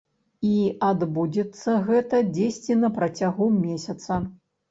І 0.51 0.53
адбудзецца 0.91 1.75
гэта 1.91 2.21
дзесьці 2.39 2.79
на 2.85 2.89
працягу 2.97 3.51
месяца. 3.61 4.21